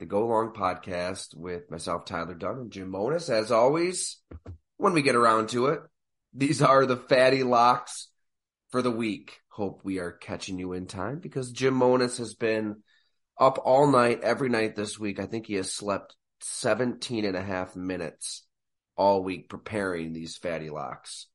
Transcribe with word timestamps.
the 0.00 0.06
Go 0.06 0.26
Long 0.26 0.52
podcast 0.52 1.36
with 1.36 1.70
myself, 1.70 2.06
Tyler 2.06 2.34
Dunne, 2.34 2.58
and 2.58 2.70
Jim 2.72 2.90
Monos. 2.90 3.28
As 3.28 3.52
always, 3.52 4.16
when 4.78 4.94
we 4.94 5.02
get 5.02 5.14
around 5.14 5.50
to 5.50 5.66
it, 5.66 5.80
these 6.32 6.62
are 6.62 6.86
the 6.86 6.96
fatty 6.96 7.42
locks 7.42 8.08
for 8.70 8.80
the 8.80 8.90
week. 8.90 9.40
Hope 9.50 9.82
we 9.84 9.98
are 9.98 10.10
catching 10.10 10.58
you 10.58 10.72
in 10.72 10.86
time 10.86 11.18
because 11.18 11.52
Jim 11.52 11.74
Monos 11.74 12.16
has 12.16 12.32
been 12.34 12.76
up 13.38 13.58
all 13.62 13.88
night, 13.88 14.20
every 14.22 14.48
night 14.48 14.74
this 14.74 14.98
week. 14.98 15.20
I 15.20 15.26
think 15.26 15.46
he 15.46 15.54
has 15.54 15.70
slept 15.70 16.16
17 16.40 17.26
and 17.26 17.36
a 17.36 17.42
half 17.42 17.76
minutes 17.76 18.46
all 18.96 19.22
week 19.22 19.50
preparing 19.50 20.14
these 20.14 20.38
fatty 20.38 20.70
locks. 20.70 21.26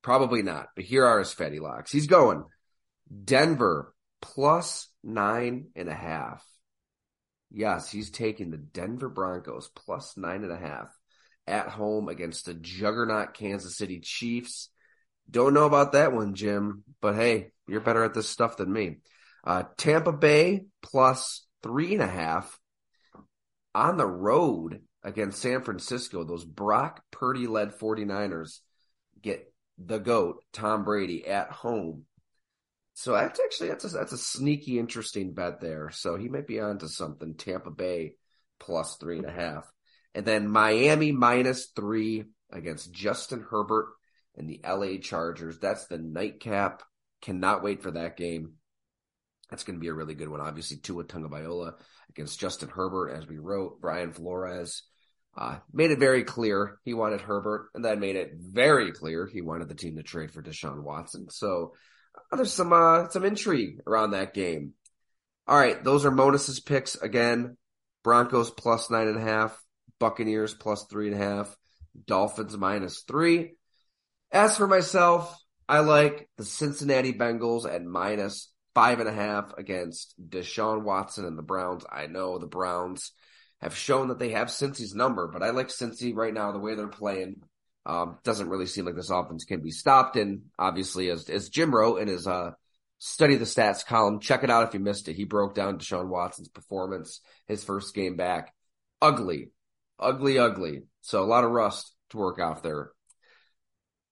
Probably 0.00 0.42
not, 0.42 0.68
but 0.74 0.86
here 0.86 1.04
are 1.04 1.18
his 1.18 1.34
fatty 1.34 1.60
locks. 1.60 1.92
He's 1.92 2.06
going 2.06 2.44
Denver 3.24 3.92
plus 4.22 4.88
nine 5.04 5.66
and 5.76 5.90
a 5.90 5.94
half. 5.94 6.42
Yes, 7.50 7.90
he's 7.90 8.10
taking 8.10 8.50
the 8.50 8.56
Denver 8.56 9.08
Broncos 9.08 9.70
plus 9.74 10.16
nine 10.16 10.42
and 10.42 10.52
a 10.52 10.56
half 10.56 10.96
at 11.46 11.68
home 11.68 12.08
against 12.08 12.46
the 12.46 12.54
juggernaut 12.54 13.34
Kansas 13.34 13.76
City 13.76 14.00
Chiefs. 14.00 14.68
Don't 15.30 15.54
know 15.54 15.66
about 15.66 15.92
that 15.92 16.12
one, 16.12 16.34
Jim, 16.34 16.84
but 17.00 17.14
hey, 17.14 17.52
you're 17.68 17.80
better 17.80 18.04
at 18.04 18.14
this 18.14 18.28
stuff 18.28 18.56
than 18.56 18.72
me. 18.72 18.96
Uh, 19.44 19.64
Tampa 19.76 20.12
Bay 20.12 20.66
plus 20.82 21.46
three 21.62 21.94
and 21.94 22.02
a 22.02 22.06
half 22.06 22.58
on 23.74 23.96
the 23.96 24.06
road 24.06 24.80
against 25.02 25.40
San 25.40 25.62
Francisco. 25.62 26.24
Those 26.24 26.44
Brock 26.44 27.02
Purdy 27.12 27.46
led 27.46 27.78
49ers 27.78 28.60
get 29.22 29.52
the 29.78 29.98
GOAT, 29.98 30.42
Tom 30.52 30.84
Brady, 30.84 31.26
at 31.26 31.50
home 31.50 32.04
so 32.98 33.12
that's 33.12 33.38
actually 33.38 33.68
that's 33.68 33.84
a, 33.84 33.88
that's 33.88 34.12
a 34.12 34.18
sneaky, 34.18 34.78
interesting 34.78 35.34
bet 35.34 35.60
there. 35.60 35.90
So 35.92 36.16
he 36.16 36.30
might 36.30 36.46
be 36.46 36.60
onto 36.60 36.88
something. 36.88 37.34
Tampa 37.34 37.70
Bay 37.70 38.14
plus 38.58 38.96
three 38.96 39.18
and 39.18 39.26
a 39.26 39.30
half, 39.30 39.70
and 40.14 40.24
then 40.24 40.48
Miami 40.48 41.12
minus 41.12 41.66
three 41.76 42.24
against 42.50 42.94
Justin 42.94 43.44
Herbert 43.50 43.88
and 44.34 44.48
the 44.48 44.62
LA 44.66 44.96
Chargers. 44.98 45.58
That's 45.58 45.84
the 45.88 45.98
nightcap. 45.98 46.82
Cannot 47.20 47.62
wait 47.62 47.82
for 47.82 47.90
that 47.90 48.16
game. 48.16 48.54
That's 49.50 49.64
going 49.64 49.76
to 49.76 49.80
be 49.80 49.88
a 49.88 49.94
really 49.94 50.14
good 50.14 50.30
one. 50.30 50.40
Obviously, 50.40 50.78
Tua 50.78 51.04
Tagovailoa 51.04 51.74
against 52.08 52.40
Justin 52.40 52.70
Herbert, 52.70 53.10
as 53.10 53.28
we 53.28 53.36
wrote. 53.36 53.78
Brian 53.82 54.14
Flores 54.14 54.84
uh, 55.36 55.58
made 55.70 55.90
it 55.90 55.98
very 55.98 56.24
clear 56.24 56.78
he 56.82 56.94
wanted 56.94 57.20
Herbert, 57.20 57.68
and 57.74 57.84
then 57.84 58.00
made 58.00 58.16
it 58.16 58.32
very 58.38 58.90
clear 58.90 59.26
he 59.26 59.42
wanted 59.42 59.68
the 59.68 59.74
team 59.74 59.96
to 59.96 60.02
trade 60.02 60.30
for 60.30 60.42
Deshaun 60.42 60.82
Watson. 60.82 61.28
So 61.28 61.74
there's 62.32 62.52
some 62.52 62.72
uh, 62.72 63.08
some 63.08 63.24
intrigue 63.24 63.80
around 63.86 64.10
that 64.10 64.34
game. 64.34 64.74
All 65.46 65.58
right, 65.58 65.82
those 65.82 66.04
are 66.04 66.10
Monos's 66.10 66.60
picks 66.60 66.96
again. 66.96 67.56
Broncos 68.02 68.50
plus 68.50 68.90
nine 68.90 69.08
and 69.08 69.18
a 69.18 69.22
half, 69.22 69.60
Buccaneers 69.98 70.54
plus 70.54 70.86
three 70.86 71.08
and 71.08 71.20
a 71.20 71.24
half, 71.24 71.56
Dolphins 72.06 72.56
minus 72.56 73.00
three. 73.00 73.54
As 74.30 74.56
for 74.56 74.66
myself, 74.66 75.36
I 75.68 75.80
like 75.80 76.28
the 76.36 76.44
Cincinnati 76.44 77.12
Bengals 77.12 77.68
at 77.68 77.84
minus 77.84 78.52
five 78.74 79.00
and 79.00 79.08
a 79.08 79.12
half 79.12 79.56
against 79.56 80.14
Deshaun 80.22 80.82
Watson 80.82 81.24
and 81.24 81.38
the 81.38 81.42
Browns. 81.42 81.84
I 81.90 82.06
know 82.06 82.38
the 82.38 82.46
Browns 82.46 83.12
have 83.60 83.74
shown 83.74 84.08
that 84.08 84.18
they 84.18 84.30
have 84.30 84.48
Cincy's 84.48 84.94
number, 84.94 85.28
but 85.28 85.42
I 85.42 85.50
like 85.50 85.68
Cincy 85.68 86.14
right 86.14 86.34
now 86.34 86.52
the 86.52 86.58
way 86.58 86.74
they're 86.74 86.88
playing. 86.88 87.42
Um, 87.86 88.18
doesn't 88.24 88.48
really 88.48 88.66
seem 88.66 88.84
like 88.84 88.96
this 88.96 89.10
offense 89.10 89.44
can 89.44 89.62
be 89.62 89.70
stopped. 89.70 90.16
And 90.16 90.42
obviously, 90.58 91.08
as, 91.08 91.30
as 91.30 91.48
Jim 91.48 91.72
wrote 91.72 92.00
in 92.00 92.08
his, 92.08 92.26
uh, 92.26 92.50
study 92.98 93.36
the 93.36 93.44
stats 93.44 93.84
column, 93.84 94.20
check 94.20 94.42
it 94.42 94.50
out 94.50 94.66
if 94.66 94.74
you 94.74 94.80
missed 94.80 95.08
it. 95.08 95.16
He 95.16 95.24
broke 95.24 95.54
down 95.54 95.78
Deshaun 95.78 96.08
Watson's 96.08 96.48
performance, 96.48 97.20
his 97.46 97.64
first 97.64 97.94
game 97.94 98.16
back. 98.16 98.54
Ugly, 99.00 99.50
ugly, 100.00 100.38
ugly. 100.38 100.82
So 101.02 101.22
a 101.22 101.26
lot 101.26 101.44
of 101.44 101.50
rust 101.50 101.94
to 102.10 102.16
work 102.16 102.40
off 102.40 102.62
there. 102.62 102.90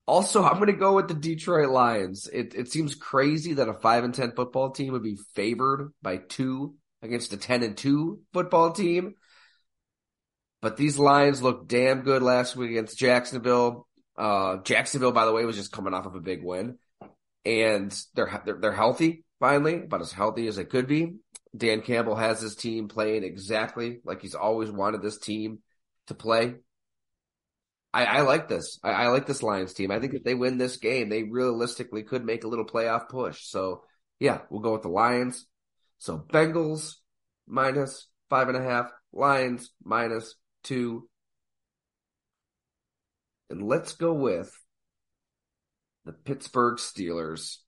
Also, 0.06 0.42
I'm 0.44 0.56
going 0.56 0.66
to 0.66 0.74
go 0.74 0.94
with 0.94 1.08
the 1.08 1.14
Detroit 1.14 1.70
Lions. 1.70 2.28
It, 2.30 2.54
it 2.54 2.70
seems 2.70 2.94
crazy 2.94 3.54
that 3.54 3.70
a 3.70 3.74
5 3.74 4.04
and 4.04 4.14
10 4.14 4.32
football 4.32 4.70
team 4.70 4.92
would 4.92 5.02
be 5.02 5.18
favored 5.34 5.92
by 6.02 6.18
two 6.18 6.74
against 7.00 7.32
a 7.32 7.38
10 7.38 7.62
and 7.62 7.76
2 7.76 8.20
football 8.34 8.72
team. 8.72 9.14
But 10.64 10.78
these 10.78 10.98
Lions 10.98 11.42
looked 11.42 11.68
damn 11.68 12.00
good 12.00 12.22
last 12.22 12.56
week 12.56 12.70
against 12.70 12.96
Jacksonville. 12.96 13.86
Uh, 14.16 14.62
Jacksonville, 14.62 15.12
by 15.12 15.26
the 15.26 15.32
way, 15.32 15.44
was 15.44 15.56
just 15.56 15.72
coming 15.72 15.92
off 15.92 16.06
of 16.06 16.14
a 16.14 16.20
big 16.20 16.42
win, 16.42 16.78
and 17.44 17.94
they're 18.14 18.40
they're, 18.46 18.58
they're 18.58 18.72
healthy 18.72 19.26
finally, 19.38 19.82
about 19.82 20.00
as 20.00 20.10
healthy 20.10 20.46
as 20.46 20.56
they 20.56 20.64
could 20.64 20.86
be. 20.86 21.16
Dan 21.54 21.82
Campbell 21.82 22.16
has 22.16 22.40
his 22.40 22.56
team 22.56 22.88
playing 22.88 23.24
exactly 23.24 23.98
like 24.06 24.22
he's 24.22 24.34
always 24.34 24.70
wanted 24.70 25.02
this 25.02 25.18
team 25.18 25.58
to 26.06 26.14
play. 26.14 26.54
I, 27.92 28.06
I 28.06 28.20
like 28.22 28.48
this. 28.48 28.78
I, 28.82 28.92
I, 28.92 29.08
like 29.08 29.26
this 29.26 29.42
Lions 29.42 29.74
team. 29.74 29.90
I 29.90 30.00
think 30.00 30.14
if 30.14 30.24
they 30.24 30.34
win 30.34 30.56
this 30.56 30.78
game, 30.78 31.10
they 31.10 31.24
realistically 31.24 32.04
could 32.04 32.24
make 32.24 32.44
a 32.44 32.48
little 32.48 32.64
playoff 32.64 33.10
push. 33.10 33.44
So 33.44 33.82
yeah, 34.18 34.38
we'll 34.48 34.62
go 34.62 34.72
with 34.72 34.80
the 34.82 34.88
Lions. 34.88 35.44
So 35.98 36.24
Bengals 36.32 36.94
minus 37.46 38.08
five 38.30 38.48
and 38.48 38.56
a 38.56 38.62
half, 38.62 38.90
Lions 39.12 39.70
minus 39.84 40.34
two. 40.64 41.08
And 43.50 43.62
let's 43.62 43.92
go 43.92 44.12
with 44.12 44.50
the 46.04 46.12
Pittsburgh 46.12 46.78
Steelers. 46.78 47.58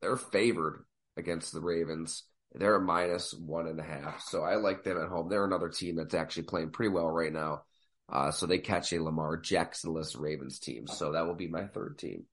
They're 0.00 0.16
favored 0.16 0.84
against 1.16 1.52
the 1.52 1.60
Ravens. 1.60 2.24
They're 2.54 2.76
a 2.76 2.80
minus 2.80 3.32
one 3.34 3.66
and 3.66 3.80
a 3.80 3.84
half. 3.84 4.22
So 4.22 4.42
I 4.42 4.56
like 4.56 4.84
them 4.84 4.98
at 4.98 5.08
home. 5.08 5.28
They're 5.28 5.44
another 5.44 5.68
team 5.68 5.96
that's 5.96 6.14
actually 6.14 6.44
playing 6.44 6.70
pretty 6.70 6.90
well 6.90 7.08
right 7.08 7.32
now. 7.32 7.62
Uh, 8.10 8.30
so 8.30 8.46
they 8.46 8.58
catch 8.58 8.92
a 8.92 9.02
Lamar 9.02 9.40
Jacksonless 9.40 10.18
Ravens 10.18 10.58
team. 10.58 10.86
So 10.86 11.12
that 11.12 11.26
will 11.26 11.34
be 11.34 11.48
my 11.48 11.66
third 11.66 11.98
team. 11.98 12.24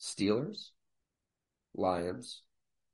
Steelers, 0.00 0.68
Lions, 1.74 2.42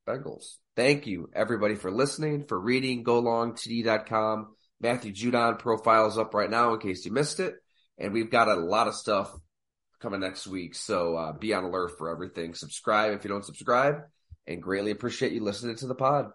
Bengals. 0.09 0.57
Thank 0.77 1.07
you 1.07 1.29
everybody 1.35 1.75
for 1.75 1.91
listening, 1.91 2.47
for 2.47 2.59
reading. 2.59 3.05
GoLongTD.com. 3.05 4.55
Matthew 4.81 5.13
Judon 5.13 5.59
profile 5.59 6.07
is 6.07 6.19
up 6.19 6.35
right 6.35 6.51
now 6.51 6.73
in 6.75 6.81
case 6.81 7.05
you 7.05 7.13
missed 7.13 7.41
it. 7.41 7.55
And 7.99 8.13
we've 8.13 8.31
got 8.31 8.49
a 8.49 8.55
lot 8.55 8.89
of 8.89 8.95
stuff 8.95 9.35
coming 10.01 10.21
next 10.21 10.47
week. 10.47 10.75
So 10.75 11.17
uh, 11.17 11.33
be 11.33 11.53
on 11.53 11.65
alert 11.65 11.99
for 11.99 12.11
everything. 12.11 12.55
Subscribe 12.55 13.13
if 13.13 13.25
you 13.25 13.31
don't 13.31 13.45
subscribe 13.45 13.97
and 14.47 14.63
greatly 14.63 14.91
appreciate 14.91 15.33
you 15.33 15.43
listening 15.43 15.77
to 15.77 15.87
the 15.87 15.95
pod. 15.95 16.31